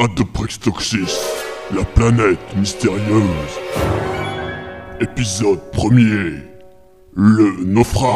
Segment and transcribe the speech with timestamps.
[0.00, 1.18] Adoprextoxis,
[1.74, 3.58] la planète mystérieuse.
[5.00, 6.34] Épisode premier.
[7.16, 8.06] Le naufrage.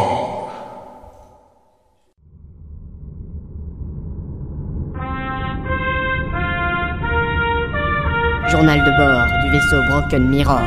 [8.49, 10.60] Journal de bord du vaisseau Broken Mirror.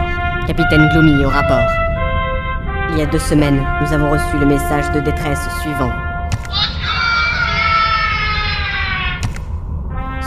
[0.47, 1.71] Capitaine Gloomy au rapport.
[2.91, 5.93] Il y a deux semaines, nous avons reçu le message de détresse suivant.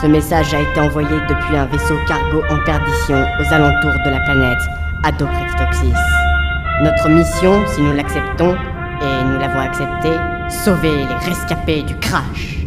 [0.01, 4.21] Ce message a été envoyé depuis un vaisseau cargo en perdition aux alentours de la
[4.21, 4.61] planète
[5.03, 5.93] Adoprextoxis.
[6.85, 10.11] Notre mission, si nous l'acceptons, et nous l'avons accepté,
[10.49, 12.59] sauver les rescapés du crash.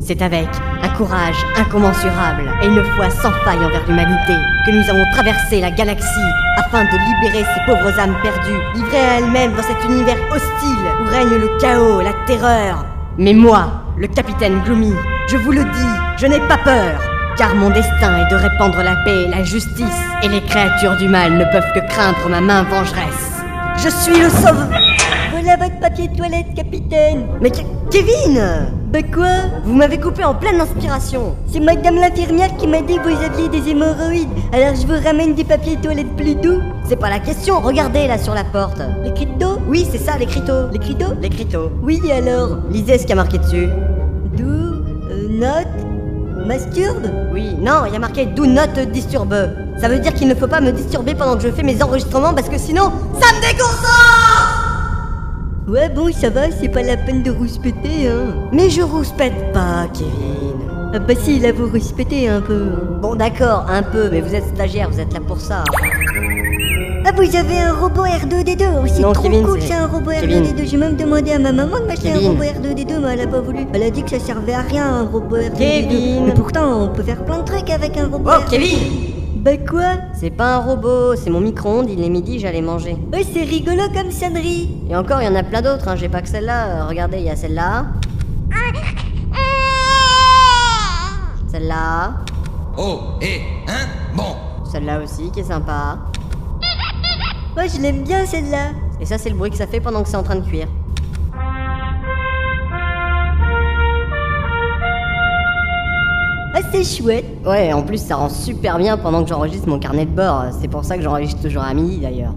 [0.00, 0.48] C'est avec
[0.82, 5.70] un courage incommensurable et une foi sans faille envers l'humanité que nous avons traversé la
[5.70, 10.86] galaxie afin de libérer ces pauvres âmes perdues, livrées à elles-mêmes dans cet univers hostile
[11.02, 12.86] où règne le chaos, la terreur.
[13.18, 13.66] Mais moi,
[13.98, 14.94] le capitaine Gloomy,
[15.28, 16.98] je vous le dis, je n'ai pas peur,
[17.36, 21.06] car mon destin est de répandre la paix et la justice, et les créatures du
[21.06, 23.42] mal ne peuvent que craindre ma main vengeresse.
[23.76, 24.68] Je suis le sauveur.
[25.32, 27.26] Voilà votre papier de toilette, capitaine.
[27.42, 28.40] Mais Ke- Kevin
[28.90, 29.26] Bah quoi?
[29.64, 31.34] Vous m'avez coupé en pleine inspiration.
[31.52, 34.28] C'est madame l'infirmière qui m'a dit que vous aviez des hémorroïdes.
[34.54, 36.60] Alors je vous ramène des papiers de toilette plus doux.
[36.88, 38.80] C'est pas la question, regardez là sur la porte.
[39.02, 39.58] Les cryptos?
[39.68, 40.70] Oui, c'est ça, l'écriteau.
[40.72, 41.12] Les cryptos?
[41.20, 41.70] L'écriteau.
[41.82, 42.60] Oui, alors?
[42.70, 43.68] Lisez ce qu'il y a marqué dessus.
[44.38, 44.44] Doux,
[45.10, 45.66] euh, note,
[46.44, 49.34] masturbe Oui, non, il y a marqué Do not disturb.
[49.78, 52.34] Ça veut dire qu'il ne faut pas me disturber pendant que je fais mes enregistrements
[52.34, 54.64] parce que sinon, ça me déconcentre
[55.66, 58.34] Ouais, bon, ça va, c'est pas la peine de rouspéter, hein.
[58.52, 60.60] Mais je rouspète pas, Kevin.
[60.92, 62.66] Ah bah si, là vous rouspétez un peu.
[63.00, 65.64] Bon, d'accord, un peu, mais vous êtes stagiaire, vous êtes là pour ça.
[67.16, 70.10] Vous avez un robot R2D2 Oh, C'est Non, trop Kevin, cool, c'est- c'est un robot
[70.10, 70.42] Kevin.
[70.44, 70.66] R2D2.
[70.66, 72.28] J'ai même demandé à ma maman de m'acheter un Kevin.
[72.30, 73.66] robot R2D2, mais elle a pas voulu.
[73.72, 75.56] Elle a dit que ça servait à rien, un robot R2D2.
[75.58, 76.24] Kevin.
[76.26, 78.50] Mais pourtant, on peut faire plein de trucs avec un robot Oh, R2D2.
[78.50, 78.78] Kevin
[79.44, 79.92] Bah quoi?
[80.18, 82.96] C'est pas un robot, c'est mon micro-ondes, il est midi, j'allais manger.
[83.12, 84.70] Oh, c'est rigolo comme sonnerie.
[84.88, 86.66] Et encore, il y en a plein d'autres, hein, j'ai pas que celle-là.
[86.66, 87.84] Euh, regardez, il y a celle-là.
[91.52, 92.14] Celle-là.
[92.78, 94.34] Oh, et, hein Bon,
[94.70, 95.98] Celle-là aussi, qui est sympa.
[97.54, 98.70] Moi, je l'aime bien celle-là.
[99.00, 100.66] Et ça, c'est le bruit que ça fait pendant que c'est en train de cuire.
[106.56, 107.24] Ah, c'est chouette.
[107.44, 110.46] Ouais, en plus, ça rend super bien pendant que j'enregistre mon carnet de bord.
[110.60, 112.34] C'est pour ça que j'enregistre toujours à midi, d'ailleurs.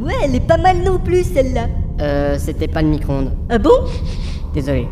[0.00, 1.66] Ouais, elle est pas mal non plus, celle-là.
[2.00, 3.32] Euh, c'était pas le micro-ondes.
[3.48, 3.70] Ah bon?
[4.54, 4.88] Désolé.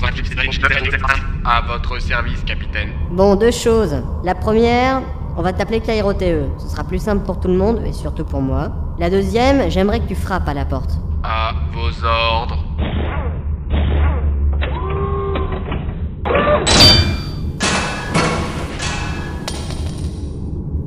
[1.43, 2.91] À votre service, capitaine.
[3.11, 4.01] Bon, deux choses.
[4.23, 5.01] La première,
[5.35, 6.47] on va t'appeler KROTE.
[6.59, 8.71] Ce sera plus simple pour tout le monde, et surtout pour moi.
[8.99, 10.91] La deuxième, j'aimerais que tu frappes à la porte.
[11.23, 12.68] À vos ordres.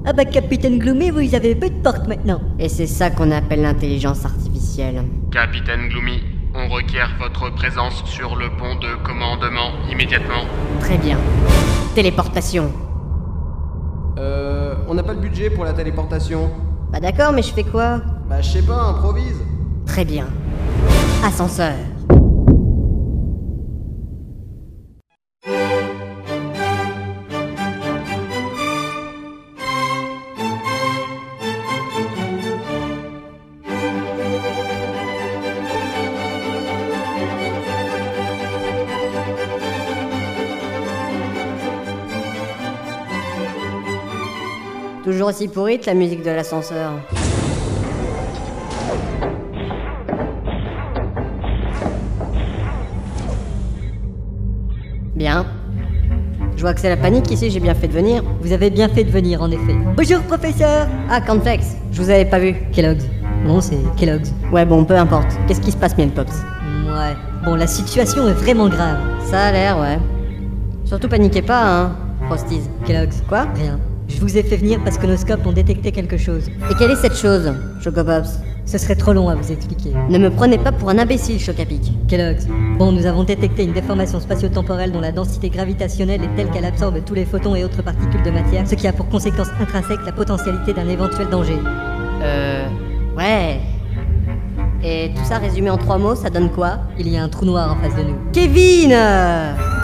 [0.05, 2.41] Ah bah, Capitaine Gloomy, vous avez peu de porte maintenant.
[2.59, 5.05] Et c'est ça qu'on appelle l'intelligence artificielle.
[5.31, 6.21] Capitaine Gloomy,
[6.57, 10.43] on requiert votre présence sur le pont de commandement immédiatement.
[10.81, 11.19] Très bien.
[11.95, 12.73] Téléportation.
[14.19, 16.51] Euh, on n'a pas le budget pour la téléportation.
[16.91, 18.01] Bah d'accord, mais je fais quoi?
[18.29, 19.41] Bah, je sais pas, improvise.
[19.87, 20.27] Très bien.
[21.25, 21.75] Ascenseur.
[45.05, 46.93] Toujours aussi pourrite la musique de l'ascenseur.
[55.17, 55.45] Bien.
[56.57, 58.23] Je vois que c'est la panique ici, j'ai bien fait de venir.
[58.41, 59.75] Vous avez bien fait de venir, en effet.
[59.97, 60.87] Bonjour, professeur.
[61.11, 62.55] Ah, Cornflakes, je vous avais pas vu.
[62.73, 63.05] Kellogg's.
[63.45, 64.33] Non, c'est Kellogg's.
[64.53, 65.37] Ouais, bon, peu importe.
[65.49, 66.43] Qu'est-ce qui se passe, Miel Pops?
[66.87, 67.17] Ouais.
[67.45, 68.99] Bon, la situation est vraiment grave.
[69.25, 69.99] Ça a l'air, ouais.
[70.85, 71.97] Surtout paniquez pas, hein,
[72.27, 72.69] Frosties.
[72.87, 73.21] Kellogg's.
[73.29, 73.47] Quoi?
[73.57, 73.81] Rien.
[74.15, 76.49] Je vous ai fait venir parce que nos scopes ont détecté quelque chose.
[76.71, 78.29] Et quelle est cette chose, Chocopops
[78.67, 79.93] Ce serait trop long à vous expliquer.
[80.11, 81.93] Ne me prenez pas pour un imbécile, Chocapic.
[82.09, 82.47] Kellogg's.
[82.79, 87.03] Bon, nous avons détecté une déformation spatio-temporelle dont la densité gravitationnelle est telle qu'elle absorbe
[87.05, 90.13] tous les photons et autres particules de matière, ce qui a pour conséquence intrinsèque la
[90.13, 91.59] potentialité d'un éventuel danger.
[92.23, 92.67] Euh.
[93.17, 93.61] Ouais.
[94.85, 96.79] Et tout ça résumé en trois mots, ça donne quoi?
[96.99, 98.17] Il y a un trou noir en face de nous.
[98.33, 98.91] Kevin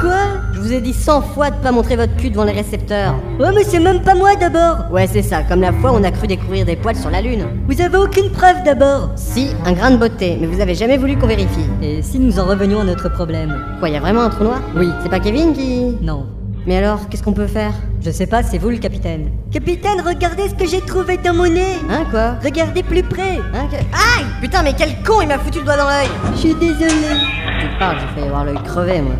[0.00, 0.47] Quoi?
[0.58, 3.14] Je vous ai dit 100 fois de pas montrer votre cul devant les récepteurs.
[3.38, 6.02] Oh, mais c'est même pas moi d'abord Ouais, c'est ça, comme la fois où on
[6.02, 7.44] a cru découvrir des poils sur la Lune.
[7.68, 11.16] Vous avez aucune preuve d'abord Si, un grain de beauté, mais vous avez jamais voulu
[11.16, 11.68] qu'on vérifie.
[11.80, 13.56] Et si nous en revenions à notre problème?
[13.78, 14.60] Quoi, y a vraiment un trou noir?
[14.74, 14.88] Oui.
[15.04, 15.96] C'est pas Kevin qui.
[16.02, 16.26] Non.
[16.66, 17.72] Mais alors, qu'est-ce qu'on peut faire?
[18.04, 19.30] Je sais pas, c'est vous le capitaine.
[19.52, 22.34] Capitaine, regardez ce que j'ai trouvé dans mon nez Hein, quoi?
[22.44, 25.76] Regardez plus près Hein, que- Aïe Putain, mais quel con, il m'a foutu le doigt
[25.76, 26.90] dans l'œil Je suis désolé.
[27.60, 29.14] Tu parles, j'ai failli avoir l'œil crevé, moi.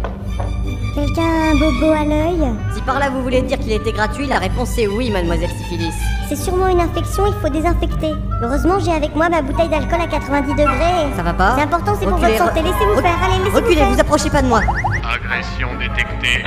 [0.99, 4.27] Quelqu'un a un bobo à l'œil Si par là vous voulez dire qu'il était gratuit,
[4.27, 5.95] la réponse est oui, mademoiselle Syphilis.
[6.29, 8.11] C'est sûrement une infection, il faut désinfecter.
[8.43, 11.06] Heureusement, j'ai avec moi ma bouteille d'alcool à 90 degrés.
[11.17, 12.62] Ça va pas C'est important, c'est pour votre santé.
[12.62, 13.91] Laissez-vous re- faire, allez, laissez-vous Reculez, faire.
[13.91, 14.61] vous approchez pas de moi.
[15.05, 16.45] Agression détectée.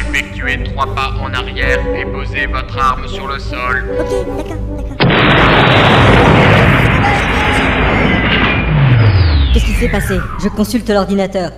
[0.00, 3.84] Effectuez trois pas en arrière et posez votre arme sur le sol.
[4.00, 4.08] Ok,
[4.38, 5.06] d'accord, d'accord.
[9.54, 10.18] Qu'est-ce qui s'est passé?
[10.42, 11.52] Je consulte l'ordinateur.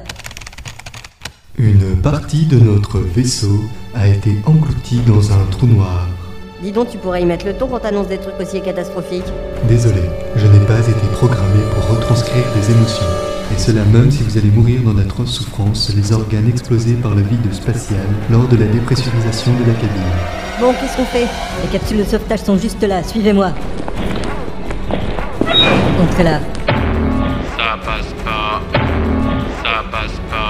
[1.61, 6.07] Une partie de notre vaisseau a été engloutie dans un trou noir.
[6.63, 9.25] Dis donc, tu pourrais y mettre le ton quand t'annonces des trucs aussi catastrophiques.
[9.67, 10.03] Désolé,
[10.37, 13.07] je n'ai pas été programmé pour retranscrire des émotions.
[13.53, 17.23] Et cela même si vous allez mourir dans d'atroces souffrances, les organes explosés par le
[17.23, 20.13] vide spatial lors de la dépressurisation de la cabine.
[20.61, 21.27] Bon, qu'est-ce qu'on fait?
[21.65, 23.51] Les capsules de sauvetage sont juste là, suivez-moi.
[26.01, 26.39] Entrez là.
[27.57, 28.63] Ça passe pas.
[29.65, 30.48] Ça passe pas.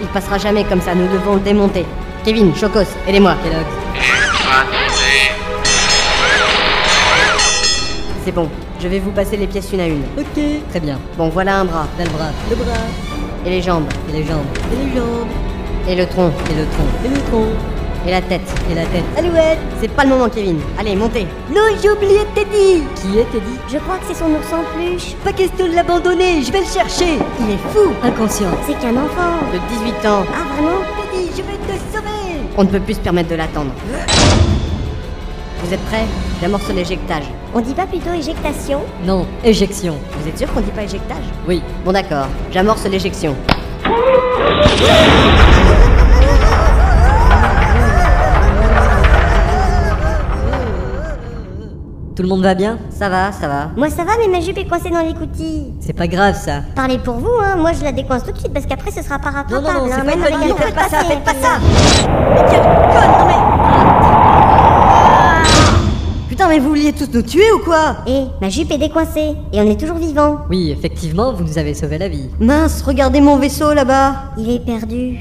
[0.00, 1.84] Il passera jamais comme ça, nous devons le démonter.
[2.24, 3.34] Kevin, Chocos, aidez-moi.
[3.42, 3.66] Kellogg.
[8.24, 8.48] C'est bon,
[8.80, 10.02] je vais vous passer les pièces une à une.
[10.18, 10.42] Ok.
[10.70, 10.98] Très bien.
[11.16, 11.86] Bon, voilà un bras.
[11.98, 12.30] Là le bras.
[12.50, 12.72] Le bras.
[13.46, 13.88] Et les jambes.
[14.08, 14.44] Et les jambes.
[14.72, 15.28] Et les jambes.
[15.88, 16.32] Et le tronc.
[16.50, 16.86] Et le tronc.
[17.04, 17.69] Et le tronc.
[18.06, 18.40] Et la tête.
[18.70, 19.04] Et la tête.
[19.16, 20.58] Alouette C'est pas le moment, Kevin.
[20.78, 21.26] Allez, montez.
[21.54, 23.58] Non, j'ai oublié Teddy Qui est Teddy?
[23.70, 25.14] Je crois que c'est son ours en peluche.
[25.22, 28.50] Pas question de l'abandonner, je vais le chercher Il est fou Inconscient.
[28.66, 29.38] C'est qu'un enfant.
[29.52, 30.24] De 18 ans.
[30.32, 30.80] Ah, vraiment?
[31.12, 33.70] Teddy, je vais te sauver On ne peut plus se permettre de l'attendre.
[35.62, 36.06] Vous êtes prêts?
[36.40, 37.24] J'amorce l'éjectage.
[37.54, 38.80] On dit pas plutôt éjectation?
[39.04, 39.96] Non, éjection.
[40.18, 41.24] Vous êtes sûr qu'on dit pas éjectage?
[41.46, 41.62] Oui.
[41.84, 43.36] Bon d'accord, j'amorce l'éjection.
[52.16, 52.78] Tout le monde va bien?
[52.90, 53.70] Ça va, ça va.
[53.76, 55.72] Moi ça va, mais ma jupe est coincée dans l'écoutille.
[55.80, 56.62] C'est pas grave ça.
[56.74, 57.56] Parlez pour vous, hein.
[57.56, 59.66] Moi je la décoince tout de suite parce qu'après ce sera pas rattrapable.
[59.66, 59.96] Non, non, non, hein.
[59.96, 61.58] c'est pas Même une bonne idée, faites pas ça, faites pas ça
[62.34, 63.30] Mais quelle conne, non
[66.28, 67.96] Putain, mais vous vouliez tous nous tuer ou quoi?
[68.06, 70.38] Eh, ma jupe est décoincée et on est toujours vivant.
[70.48, 72.28] mais Oui, effectivement, vous nous avez sauvé la vie.
[72.40, 74.14] Mince, regardez mon vaisseau là-bas.
[74.38, 75.18] Il est perdu.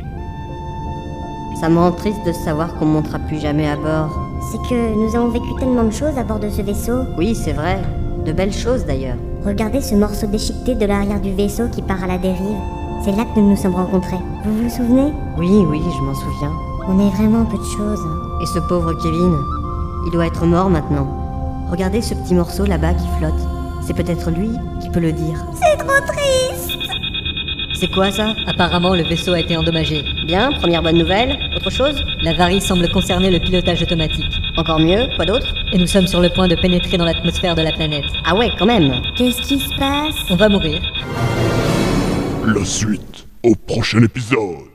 [1.59, 4.28] Ça me rend triste de savoir qu'on montera plus jamais à bord.
[4.41, 7.03] C'est que nous avons vécu tellement de choses à bord de ce vaisseau.
[7.17, 7.79] Oui, c'est vrai.
[8.25, 9.17] De belles choses d'ailleurs.
[9.45, 12.57] Regardez ce morceau déchiqueté de l'arrière du vaisseau qui part à la dérive.
[13.03, 14.19] C'est là que nous nous sommes rencontrés.
[14.45, 15.13] Vous vous souvenez?
[15.37, 16.51] Oui, oui, je m'en souviens.
[16.87, 18.05] On est vraiment peu de choses.
[18.41, 19.37] Et ce pauvre Kevin,
[20.05, 21.07] il doit être mort maintenant.
[21.69, 23.47] Regardez ce petit morceau là-bas qui flotte.
[23.85, 24.49] C'est peut-être lui
[24.81, 25.45] qui peut le dire.
[25.55, 26.58] C'est trop triste
[27.79, 30.03] C'est quoi ça Apparemment, le vaisseau a été endommagé.
[30.25, 31.39] Bien, première bonne nouvelle.
[31.55, 34.37] Autre chose L'avarie semble concerner le pilotage automatique.
[34.57, 37.61] Encore mieux, quoi d'autre Et nous sommes sur le point de pénétrer dans l'atmosphère de
[37.61, 38.03] la planète.
[38.25, 39.01] Ah ouais, quand même.
[39.15, 40.15] Qu'est-ce qui se passe?
[40.29, 40.81] On va mourir.
[42.45, 44.68] La suite au prochain épisode.